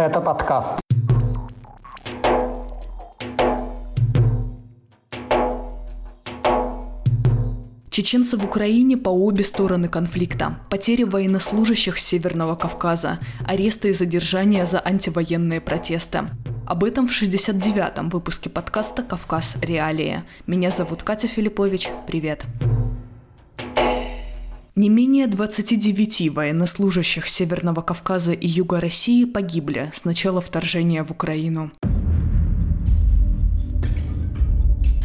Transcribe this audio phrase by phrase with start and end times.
[0.00, 0.72] Это подкаст.
[7.90, 10.56] Чеченцы в Украине по обе стороны конфликта.
[10.70, 16.22] Потери военнослужащих Северного Кавказа, аресты и задержания за антивоенные протесты.
[16.66, 19.58] Об этом в 69-м выпуске подкаста «Кавказ.
[19.60, 20.22] Реалии».
[20.46, 21.90] Меня зовут Катя Филиппович.
[22.06, 22.46] Привет.
[24.80, 31.70] Не менее 29 военнослужащих Северного Кавказа и Юга России погибли с начала вторжения в Украину.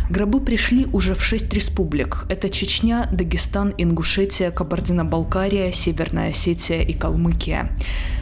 [0.09, 2.23] Гробы пришли уже в шесть республик.
[2.30, 7.77] Это Чечня, Дагестан, Ингушетия, Кабардино-Балкария, Северная Осетия и Калмыкия.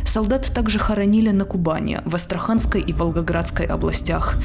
[0.07, 4.37] Солдат также хоронили на Кубани, в Астраханской и Волгоградской областях.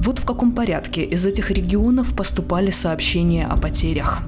[0.00, 4.24] Вот в каком порядке из этих регионов поступали сообщения о потерях.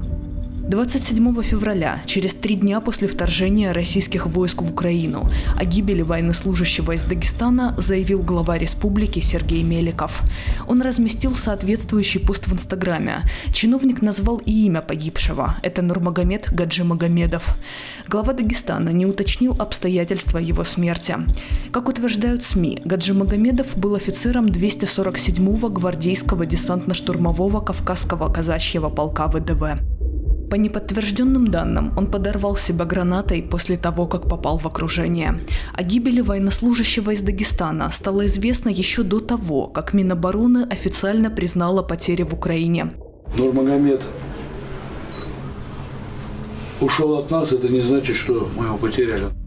[0.73, 7.05] 27 февраля, через три дня после вторжения российских войск в Украину, о гибели военнослужащего из
[7.05, 10.23] Дагестана заявил глава республики Сергей Меликов.
[10.67, 13.21] Он разместил соответствующий пост в Инстаграме.
[13.53, 15.57] Чиновник назвал и имя погибшего.
[15.63, 17.55] Это Нурмагомед Гаджи Магомедов.
[18.09, 21.19] Глава Дагестана не уточнил обстоятельства его смерти.
[21.71, 29.92] Как утверждают СМИ, Гаджи Магомедов был офицером 247-го гвардейского десантно-штурмового Кавказского казачьего полка ВДВ.
[30.53, 35.41] По неподтвержденным данным, он подорвал себя гранатой после того, как попал в окружение.
[35.73, 42.23] О гибели военнослужащего из Дагестана стало известно еще до того, как Минобороны официально признала потери
[42.23, 42.91] в Украине.
[43.39, 44.03] Нурмагомед
[46.83, 49.42] ушел от нас, это не значит, что мы его потеряли.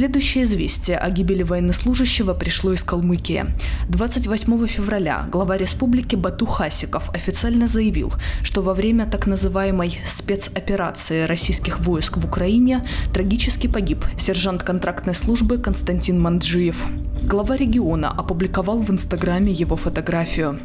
[0.00, 3.44] Следующее известие о гибели военнослужащего пришло из Калмыкии.
[3.90, 8.10] 28 февраля глава республики Бату Хасиков официально заявил,
[8.42, 15.58] что во время так называемой спецоперации российских войск в Украине трагически погиб сержант контрактной службы
[15.58, 16.82] Константин Манджиев.
[17.22, 20.58] Глава региона опубликовал в Инстаграме его фотографию.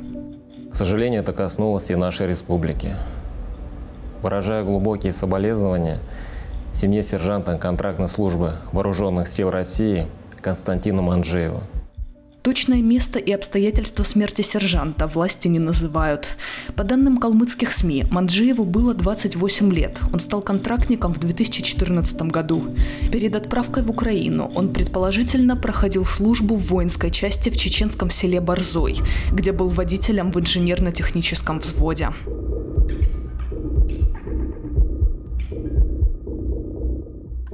[0.71, 2.95] К сожалению, это коснулось и нашей республики.
[4.21, 5.99] Выражая глубокие соболезнования–
[6.75, 10.07] семье сержанта контрактной службы Вооруженных сил России
[10.41, 11.63] Константину Манжееву.
[12.43, 16.37] Точное место и обстоятельства смерти сержанта власти не называют.
[16.75, 19.99] По данным калмыцких СМИ, Манджиеву было 28 лет.
[20.13, 22.75] Он стал контрактником в 2014 году.
[23.11, 28.97] Перед отправкой в Украину он предположительно проходил службу в воинской части в чеченском селе Борзой,
[29.31, 32.09] где был водителем в инженерно-техническом взводе.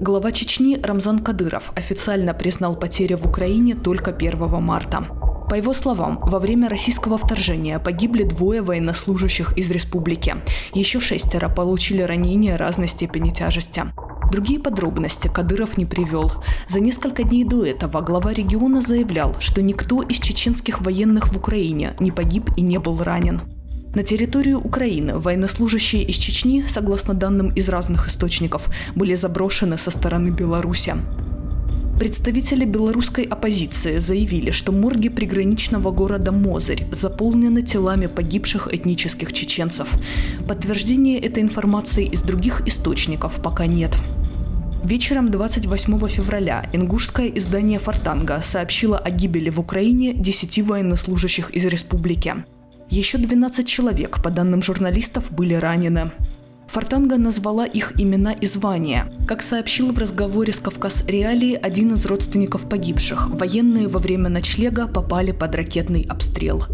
[0.01, 5.05] Глава Чечни Рамзан Кадыров официально признал потери в Украине только 1 марта.
[5.47, 10.37] По его словам, во время российского вторжения погибли двое военнослужащих из республики.
[10.73, 13.93] Еще шестеро получили ранения разной степени тяжести.
[14.31, 16.31] Другие подробности Кадыров не привел.
[16.67, 21.93] За несколько дней до этого глава региона заявлял, что никто из чеченских военных в Украине
[21.99, 23.39] не погиб и не был ранен.
[23.93, 30.29] На территорию Украины военнослужащие из Чечни, согласно данным из разных источников, были заброшены со стороны
[30.29, 30.95] Беларуси.
[31.99, 39.89] Представители белорусской оппозиции заявили, что морги приграничного города Мозырь заполнены телами погибших этнических чеченцев.
[40.47, 43.95] Подтверждения этой информации из других источников пока нет.
[44.85, 52.37] Вечером 28 февраля ингушское издание «Фортанга» сообщило о гибели в Украине 10 военнослужащих из республики.
[52.91, 56.11] Еще 12 человек, по данным журналистов, были ранены.
[56.67, 59.13] Фортанга назвала их имена и звания.
[59.29, 64.89] Как сообщил в разговоре с Кавказ Реалии один из родственников погибших, военные во время ночлега
[64.89, 66.65] попали под ракетный обстрел.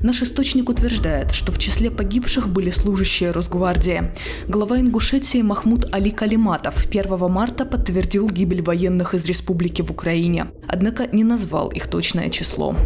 [0.00, 4.12] Наш источник утверждает, что в числе погибших были служащие Росгвардии.
[4.48, 11.08] Глава Ингушетии Махмуд Али Калиматов 1 марта подтвердил гибель военных из республики в Украине, однако
[11.10, 12.76] не назвал их точное число.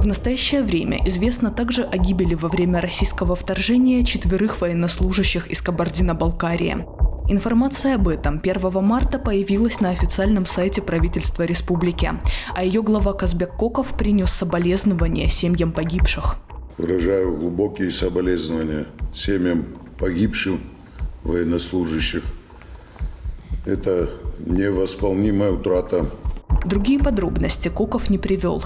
[0.00, 6.86] В настоящее время известно также о гибели во время российского вторжения четверых военнослужащих из Кабардино-Балкарии.
[7.28, 12.12] Информация об этом 1 марта появилась на официальном сайте правительства республики,
[12.54, 16.36] а ее глава Казбек Коков принес соболезнования семьям погибших.
[16.76, 19.64] Выражаю глубокие соболезнования семьям
[19.98, 20.60] погибшим
[21.24, 22.22] военнослужащих.
[23.64, 26.10] Это невосполнимая утрата
[26.66, 28.64] Другие подробности Коков не привел.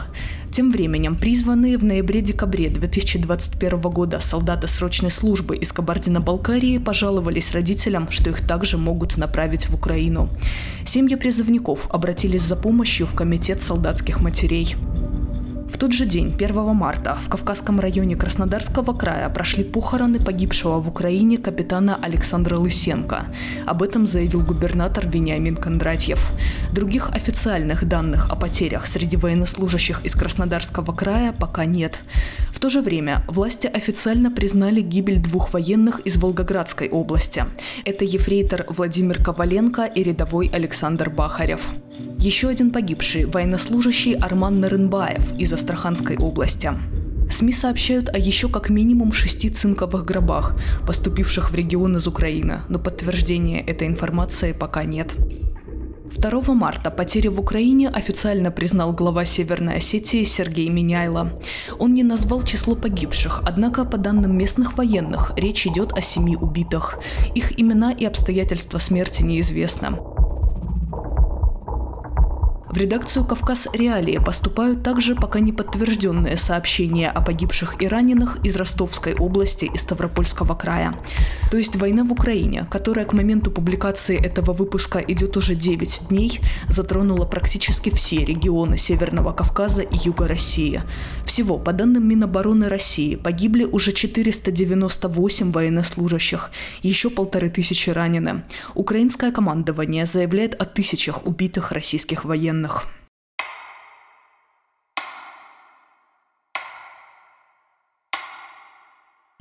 [0.50, 8.31] Тем временем призванные в ноябре-декабре 2021 года солдаты срочной службы из Кабардино-Балкарии пожаловались родителям, что
[8.31, 10.31] их также могут направить в Украину.
[10.87, 14.76] Семьи призывников обратились за помощью в Комитет солдатских матерей.
[15.71, 20.89] В тот же день, 1 марта, в Кавказском районе Краснодарского края прошли похороны погибшего в
[20.89, 23.27] Украине капитана Александра Лысенко.
[23.67, 26.33] Об этом заявил губернатор Вениамин Кондратьев.
[26.73, 32.01] Других официальных данных о потерях среди военнослужащих из Краснодарского края пока нет.
[32.53, 37.47] В то же время власти официально признали гибель двух военных из Волгоградской области.
[37.85, 41.63] Это ефрейтор Владимир Коваленко и рядовой Александр Бахарев.
[42.19, 46.70] Еще один погибший– военнослужащий Арман Нарынбаев из Астраханской области.
[47.31, 50.56] СМИ сообщают о еще как минимум шести цинковых гробах,
[50.87, 55.14] поступивших в регион из Украины, но подтверждения этой информации пока нет.
[56.17, 61.41] 2 марта потери в Украине официально признал глава Северной Осетии Сергей Миняйло.
[61.79, 66.99] Он не назвал число погибших, однако, по данным местных военных, речь идет о семи убитых.
[67.35, 69.99] Их имена и обстоятельства смерти неизвестны.
[72.71, 78.55] В редакцию «Кавказ Реалии» поступают также пока не подтвержденные сообщения о погибших и раненых из
[78.55, 80.95] Ростовской области и Ставропольского края.
[81.51, 86.41] То есть война в Украине, которая к моменту публикации этого выпуска идет уже 9 дней,
[86.69, 90.81] затронула практически все регионы Северного Кавказа и Юга России.
[91.25, 96.53] Всего, по данным Минобороны России, погибли уже 498 военнослужащих,
[96.85, 98.45] еще полторы тысячи ранены.
[98.77, 102.87] Украинское командование заявляет о тысячах убитых российских военных военных.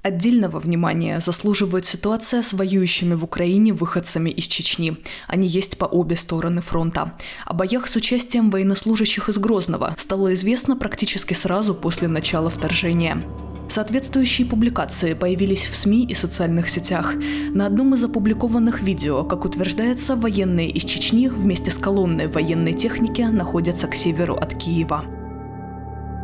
[0.01, 4.98] Отдельного внимания заслуживает ситуация с воюющими в Украине выходцами из Чечни.
[5.27, 7.18] Они есть по обе стороны фронта.
[7.45, 13.49] О боях с участием военнослужащих из Грозного стало известно практически сразу после начала вторжения.
[13.69, 17.13] Соответствующие публикации появились в СМИ и социальных сетях.
[17.54, 23.21] На одном из опубликованных видео, как утверждается, военные из Чечни вместе с колонной военной техники
[23.21, 25.06] находятся к северу от Киева.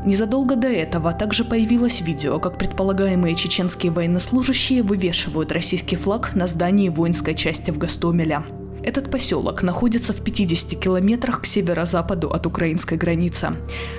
[0.06, 6.90] Незадолго до этого также появилось видео, как предполагаемые чеченские военнослужащие вывешивают российский флаг на здании
[6.90, 8.44] воинской части в Гастомеле.
[8.86, 13.56] Этот поселок находится в 50 километрах к северо-западу от украинской границы.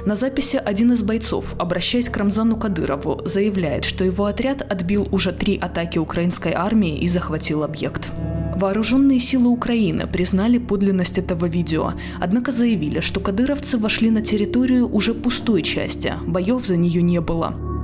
[0.06, 5.32] На записи один из бойцов, обращаясь к Рамзану Кадырову, заявляет, что его отряд отбил уже
[5.32, 8.12] три атаки украинской армии и захватил объект.
[8.54, 15.14] Вооруженные силы Украины признали подлинность этого видео, однако заявили, что кадыровцы вошли на территорию уже
[15.14, 17.75] пустой части, боев за нее не было.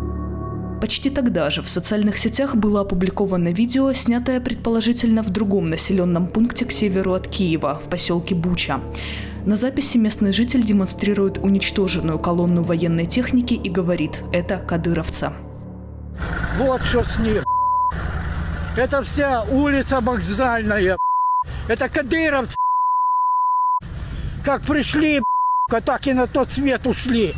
[0.82, 6.64] Почти тогда же в социальных сетях было опубликовано видео, снятое предположительно в другом населенном пункте
[6.64, 8.80] к северу от Киева, в поселке Буча.
[9.46, 15.30] На записи местный житель демонстрирует уничтоженную колонну военной техники и говорит «это кадыровцы».
[16.58, 17.44] Вот что с ним.
[18.76, 20.98] Это вся улица вокзальная.
[21.68, 22.56] Это кадыровцы.
[24.44, 25.22] Как пришли,
[25.84, 27.34] так и на тот свет ушли.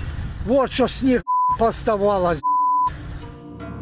[0.47, 1.23] Вот что с них
[1.58, 2.40] поставалось.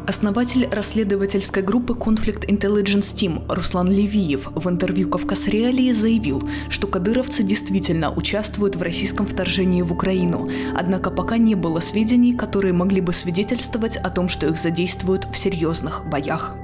[0.05, 7.41] Основатель расследовательской группы Conflict Intelligence Team Руслан Левиев в интервью «Кавказ Реалии» заявил, что кадыровцы
[7.41, 13.13] действительно участвуют в российском вторжении в Украину, однако пока не было сведений, которые могли бы
[13.13, 16.57] свидетельствовать о том, что их задействуют в серьезных боях.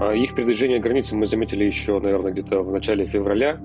[0.00, 3.60] А их передвижение границы мы заметили еще, наверное, где-то в начале февраля.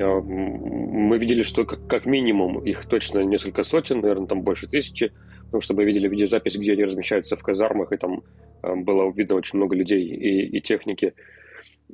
[0.00, 5.12] А, мы видели, что как минимум их точно несколько сотен, наверное, там больше тысячи
[5.54, 8.24] потому что мы видели видеозапись, где они размещаются в казармах, и там
[8.64, 11.14] э, было видно очень много людей и, и техники.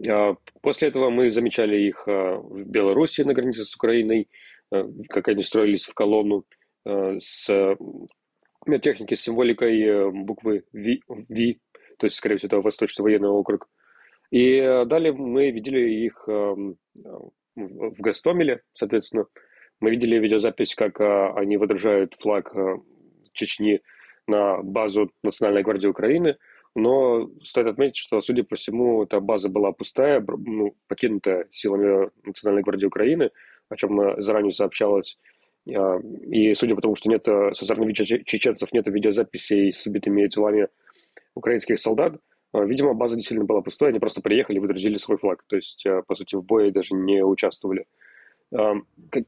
[0.09, 4.31] А, после этого мы замечали их э, в Беларуси на границе с Украиной,
[4.73, 6.47] э, как они строились в колонну
[6.87, 7.77] с
[8.81, 11.57] техники с символикой буквы V, v
[11.99, 13.69] то есть, скорее всего, это Восточный военный округ.
[14.31, 16.77] И далее мы видели их в
[17.99, 19.27] Гастомеле, соответственно.
[19.81, 21.01] Мы видели видеозапись, как
[21.37, 22.55] они выдружают флаг
[23.33, 23.81] Чечни
[24.27, 26.37] на базу Национальной гвардии Украины.
[26.77, 32.63] Но стоит отметить, что, судя по всему, эта база была пустая, ну, покинутая силами Национальной
[32.63, 33.31] гвардии Украины,
[33.69, 35.19] о чем заранее сообщалось.
[35.69, 35.99] А,
[36.31, 40.69] и судя по тому, что нет со стороны чеченцев нет видеозаписей с убитыми телами
[41.35, 42.21] украинских солдат,
[42.53, 45.43] а, видимо, база действительно была пустой, они просто приехали выдрузили свой флаг.
[45.49, 47.87] То есть, по сути, в бое даже не участвовали.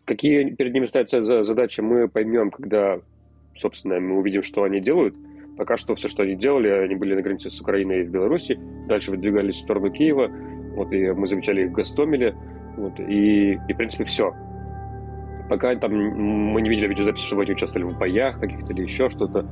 [0.04, 3.00] Какие перед ними стоят задачи, мы поймем, когда
[3.56, 5.14] собственно, мы увидим, что они делают.
[5.56, 8.59] Пока что все, что они делали, они были на границе с Украиной и в Беларуси,
[8.88, 10.30] дальше выдвигались в сторону Киева,
[10.75, 12.35] вот, и мы замечали их в Гастомеле,
[12.76, 14.35] вот, и, и, в принципе, все.
[15.50, 19.47] Пока там мы не видели видеозаписи, чтобы они участвовали в боях каких-то или еще что-то.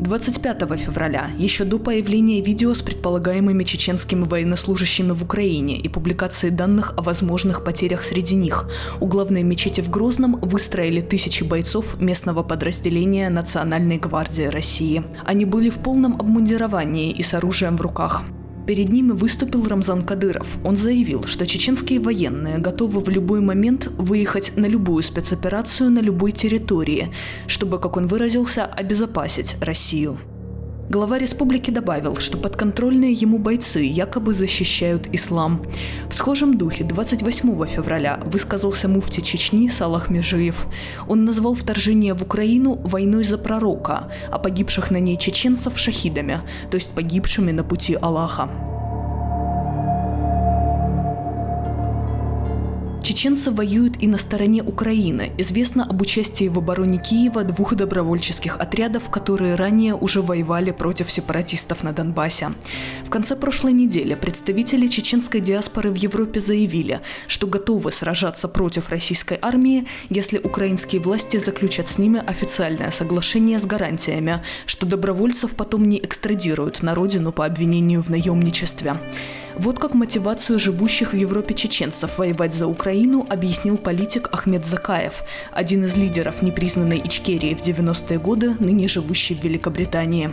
[0.00, 6.94] 25 февраля, еще до появления видео с предполагаемыми чеченскими военнослужащими в Украине и публикации данных
[6.96, 8.68] о возможных потерях среди них,
[9.00, 15.04] у главной мечети в Грозном выстроили тысячи бойцов местного подразделения Национальной гвардии России.
[15.24, 18.24] Они были в полном обмундировании и с оружием в руках.
[18.66, 20.46] Перед ними выступил Рамзан Кадыров.
[20.64, 26.32] Он заявил, что чеченские военные готовы в любой момент выехать на любую спецоперацию на любой
[26.32, 27.12] территории,
[27.46, 30.18] чтобы, как он выразился, обезопасить Россию.
[30.90, 35.62] Глава республики добавил, что подконтрольные ему бойцы якобы защищают ислам.
[36.10, 40.66] В схожем духе 28 февраля высказался муфти Чечни Салах Межиев.
[41.08, 46.74] Он назвал вторжение в Украину войной за пророка, а погибших на ней чеченцев– шахидами, то
[46.74, 48.73] есть погибшими на пути Аллаха.
[53.04, 55.30] Чеченцы воюют и на стороне Украины.
[55.36, 61.84] Известно об участии в обороне Киева двух добровольческих отрядов, которые ранее уже воевали против сепаратистов
[61.84, 62.54] на Донбассе.
[63.04, 69.38] В конце прошлой недели представители чеченской диаспоры в Европе заявили, что готовы сражаться против российской
[69.42, 75.98] армии, если украинские власти заключат с ними официальное соглашение с гарантиями, что добровольцев потом не
[75.98, 78.96] экстрадируют на родину по обвинению в наемничестве.
[79.56, 85.84] Вот как мотивацию живущих в Европе чеченцев воевать за Украину объяснил политик Ахмед Закаев, один
[85.84, 90.32] из лидеров непризнанной Ичкерии в 90-е годы, ныне живущий в Великобритании.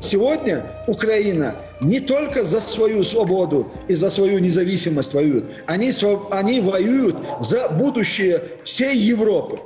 [0.00, 5.92] Сегодня Украина не только за свою свободу и за свою независимость воюет, они,
[6.30, 9.60] они воюют за будущее всей Европы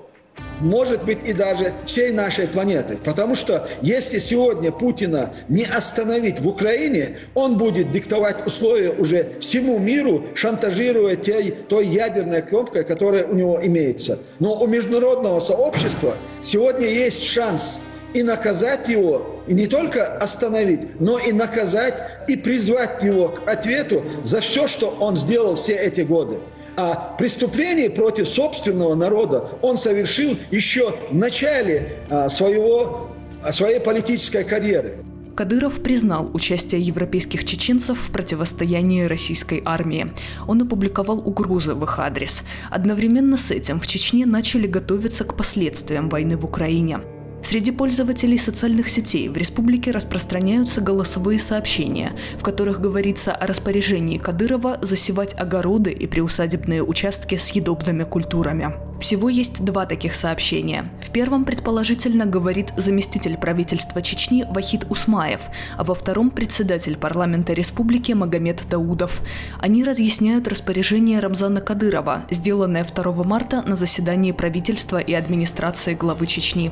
[0.60, 2.96] может быть и даже всей нашей планеты.
[2.96, 9.78] Потому что если сегодня Путина не остановить в Украине, он будет диктовать условия уже всему
[9.78, 14.18] миру, шантажируя той, той ядерной кнопкой, которая у него имеется.
[14.38, 17.80] Но у международного сообщества сегодня есть шанс
[18.12, 21.94] и наказать его, и не только остановить, но и наказать,
[22.28, 26.38] и призвать его к ответу за все, что он сделал все эти годы.
[26.76, 33.10] А преступление против собственного народа он совершил еще в начале а, своего,
[33.50, 34.98] своей политической карьеры.
[35.34, 40.12] Кадыров признал участие европейских чеченцев в противостоянии российской армии.
[40.46, 42.42] Он опубликовал угрозы в их адрес.
[42.70, 47.00] Одновременно с этим в Чечне начали готовиться к последствиям войны в Украине.
[47.42, 54.78] Среди пользователей социальных сетей в республике распространяются голосовые сообщения, в которых говорится о распоряжении Кадырова
[54.82, 58.74] засевать огороды и приусадебные участки с съедобными культурами.
[59.00, 60.90] Всего есть два таких сообщения.
[61.00, 65.40] В первом, предположительно, говорит заместитель правительства Чечни Вахид Усмаев,
[65.78, 69.22] а во втором– председатель парламента республики Магомед Даудов.
[69.58, 76.70] Они разъясняют распоряжение Рамзана Кадырова, сделанное 2 марта на заседании правительства и администрации главы Чечни.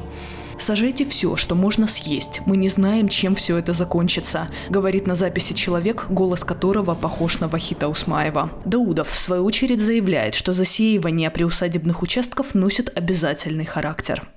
[0.59, 2.41] Сажайте все, что можно съесть.
[2.45, 7.49] Мы не знаем, чем все это закончится, говорит на записи человек, голос которого похож на
[7.49, 8.51] Вахита Усмаева.
[8.65, 14.29] Даудов, в свою очередь, заявляет, что засеивание приусадебных участков носит обязательный характер.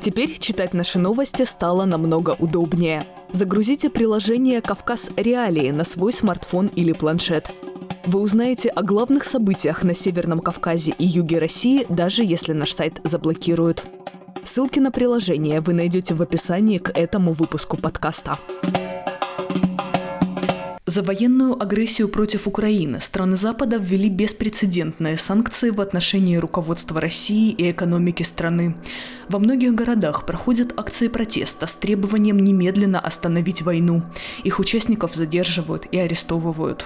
[0.00, 3.06] Теперь читать наши новости стало намного удобнее.
[3.32, 7.52] Загрузите приложение «Кавказ Реалии» на свой смартфон или планшет.
[8.06, 13.00] Вы узнаете о главных событиях на Северном Кавказе и юге России, даже если наш сайт
[13.02, 13.86] заблокируют.
[14.44, 18.38] Ссылки на приложение вы найдете в описании к этому выпуску подкаста.
[20.84, 27.70] За военную агрессию против Украины страны Запада ввели беспрецедентные санкции в отношении руководства России и
[27.70, 28.76] экономики страны.
[29.30, 34.02] Во многих городах проходят акции протеста с требованием немедленно остановить войну.
[34.44, 36.84] Их участников задерживают и арестовывают.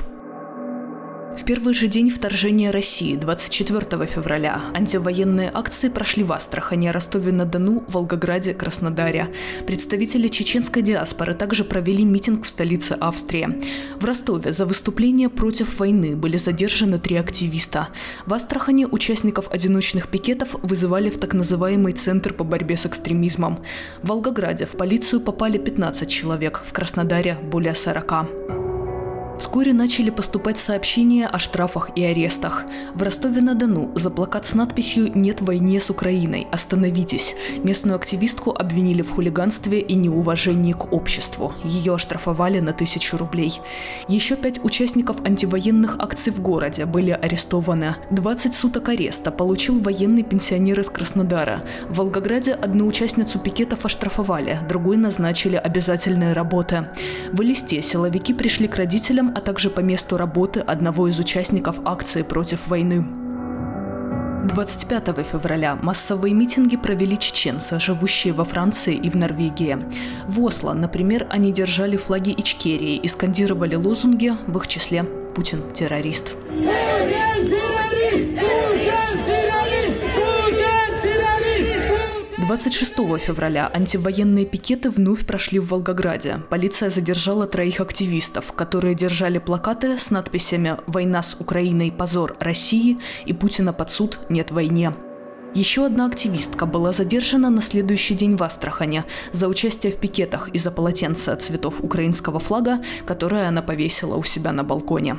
[1.38, 8.54] В первый же день вторжения России, 24 февраля, антивоенные акции прошли в Астрахани, Ростове-на-Дону, Волгограде,
[8.54, 9.32] Краснодаре.
[9.64, 13.62] Представители чеченской диаспоры также провели митинг в столице Австрии.
[14.00, 17.88] В Ростове за выступление против войны были задержаны три активиста.
[18.26, 23.60] В Астрахани участников одиночных пикетов вызывали в так называемый Центр по борьбе с экстремизмом.
[24.02, 28.67] В Волгограде в полицию попали 15 человек, в Краснодаре– более 40.
[29.38, 32.64] Вскоре начали поступать сообщения о штрафах и арестах.
[32.94, 36.48] В Ростове-на-Дону за плакат с надписью «Нет войне с Украиной.
[36.50, 37.36] Остановитесь».
[37.62, 41.54] Местную активистку обвинили в хулиганстве и неуважении к обществу.
[41.62, 43.60] Ее оштрафовали на тысячу рублей.
[44.08, 47.94] Еще пять участников антивоенных акций в городе были арестованы.
[48.10, 51.62] 20 суток ареста получил военный пенсионер из Краснодара.
[51.88, 56.88] В Волгограде одну участницу пикетов оштрафовали, другой назначили обязательные работы.
[57.32, 62.22] В Элисте силовики пришли к родителям а также по месту работы одного из участников акции
[62.22, 63.04] против войны.
[64.48, 69.78] 25 февраля массовые митинги провели чеченцы, живущие во Франции и в Норвегии.
[70.26, 75.04] В Осло, например, они держали флаги Ичкерии и скандировали лозунги, в их числе
[75.34, 76.34] «Путин– террорист».
[82.48, 86.40] 26 февраля антивоенные пикеты вновь прошли в Волгограде.
[86.48, 93.34] Полиция задержала троих активистов, которые держали плакаты с надписями «Война с Украиной– позор России» и
[93.34, 94.94] «Путина под суд– нет войне».
[95.52, 100.70] Еще одна активистка была задержана на следующий день в Астрахане за участие в пикетах из-за
[100.70, 105.18] полотенца цветов украинского флага, которое она повесила у себя на балконе.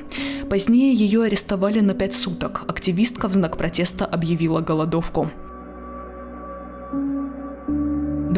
[0.50, 2.64] Позднее ее арестовали на пять суток.
[2.68, 5.30] Активистка в знак протеста объявила голодовку.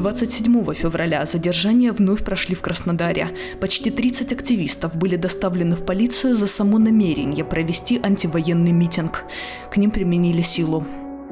[0.02, 3.36] 27 февраля задержания вновь прошли в Краснодаре.
[3.60, 9.26] Почти 30 активистов были доставлены в полицию за само намерение провести антивоенный митинг.
[9.70, 10.88] К ним применили силу.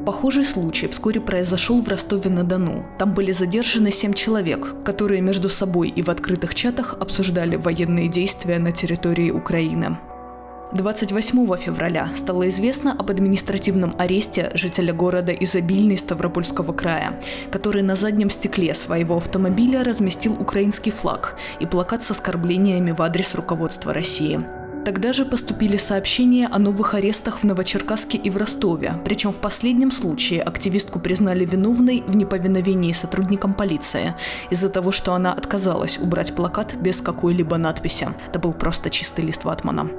[0.06, 2.86] Похожий случай вскоре произошел в Ростове-на-Дону.
[3.00, 8.60] Там были задержаны семь человек, которые между собой и в открытых чатах обсуждали военные действия
[8.60, 9.98] на территории Украины.
[10.72, 17.20] 28 февраля стало известно об административном аресте жителя города Изобильный Ставропольского края,
[17.52, 23.34] который на заднем стекле своего автомобиля разместил украинский флаг и плакат с оскорблениями в адрес
[23.34, 24.46] руководства России.
[24.86, 29.92] Тогда же поступили сообщения о новых арестах в Новочеркасске и в Ростове, причем в последнем
[29.92, 34.14] случае активистку признали виновной в неповиновении сотрудникам полиции
[34.52, 38.08] из-за того, что она отказалась убрать плакат без какой-либо надписи.
[38.28, 39.90] Это был просто чистый лист ватмана.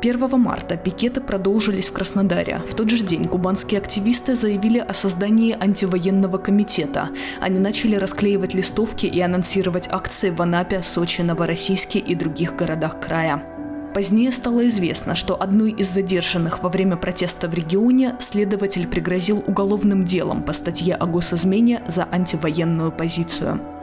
[0.00, 2.62] 1 марта пикеты продолжились в Краснодаре.
[2.70, 7.10] В тот же день кубанские активисты заявили о создании антивоенного комитета.
[7.40, 13.42] Они начали расклеивать листовки и анонсировать акции в Анапе, Сочи, Новороссийске и других городах края.
[13.92, 20.04] Позднее стало известно, что одной из задержанных во время протеста в регионе следователь пригрозил уголовным
[20.04, 23.77] делом по статье о госизмене за антивоенную позицию.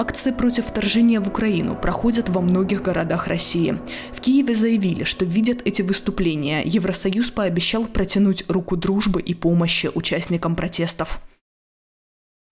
[0.00, 3.80] Акции против вторжения в Украину проходят во многих городах России.
[4.12, 6.62] В Киеве заявили, что видят эти выступления.
[6.64, 11.20] Евросоюз пообещал протянуть руку дружбы и помощи участникам протестов.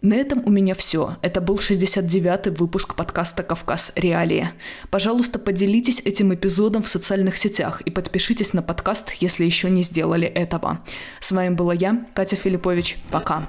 [0.02, 1.18] На этом у меня все.
[1.22, 3.92] Это был 69-й выпуск подкаста «Кавказ.
[3.94, 4.50] Реалии».
[4.90, 10.26] Пожалуйста, поделитесь этим эпизодом в социальных сетях и подпишитесь на подкаст, если еще не сделали
[10.26, 10.84] этого.
[11.20, 12.98] С вами была я, Катя Филиппович.
[13.12, 13.48] Пока.